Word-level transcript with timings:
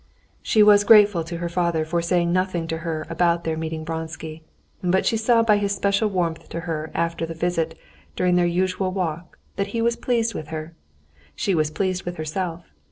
She 0.41 0.63
was 0.63 0.83
grateful 0.83 1.23
to 1.25 1.37
her 1.37 1.47
father 1.47 1.85
for 1.85 2.01
saying 2.01 2.33
nothing 2.33 2.65
to 2.69 2.79
her 2.79 3.05
about 3.07 3.43
their 3.43 3.55
meeting 3.55 3.85
Vronsky, 3.85 4.41
but 4.83 5.05
she 5.05 5.15
saw 5.15 5.43
by 5.43 5.57
his 5.57 5.75
special 5.75 6.09
warmth 6.09 6.49
to 6.49 6.61
her 6.61 6.89
after 6.95 7.23
the 7.27 7.35
visit 7.35 7.77
during 8.15 8.33
their 8.33 8.47
usual 8.47 8.89
walk 8.91 9.37
that 9.57 9.67
he 9.77 9.79
was 9.79 9.95
pleased 9.95 10.33
with 10.33 10.47
her. 10.47 10.73
She 11.35 11.53
was 11.53 11.69
pleased 11.69 12.03
with 12.03 12.17
herself. 12.17 12.65